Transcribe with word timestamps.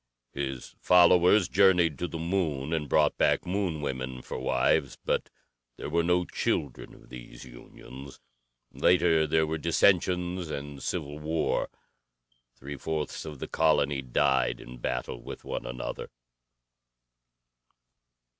"His 0.33 0.73
followers 0.79 1.47
journeyed 1.47 1.99
to 1.99 2.07
the 2.07 2.17
Moon 2.17 2.73
and 2.73 2.89
brought 2.89 3.19
back 3.19 3.45
Moon 3.45 3.81
women 3.81 4.23
for 4.23 4.39
wives. 4.39 4.97
But 5.05 5.29
there 5.77 5.91
were 5.91 6.01
no 6.01 6.25
children 6.25 6.95
of 6.95 7.09
these 7.09 7.45
unions. 7.45 8.19
Later 8.71 9.27
there 9.27 9.45
were 9.45 9.59
dissensions 9.59 10.49
and 10.49 10.81
civil 10.81 11.19
war. 11.19 11.69
Three 12.55 12.77
fourths 12.77 13.25
of 13.25 13.37
the 13.37 13.47
colony 13.47 14.01
died 14.01 14.59
in 14.59 14.79
battle 14.79 15.21
with 15.21 15.43
one 15.45 15.67
another. 15.67 16.09